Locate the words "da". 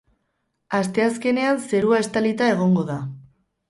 2.93-3.03